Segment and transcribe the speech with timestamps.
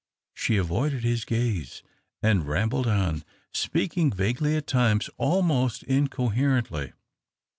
[0.33, 1.83] She avoided his gaze,
[2.23, 6.93] and rambled on— speaking vaguely, at times almost incoherently.